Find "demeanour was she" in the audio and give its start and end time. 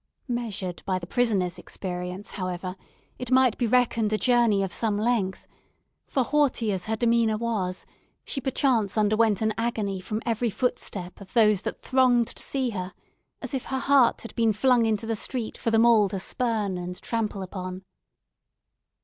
6.95-8.41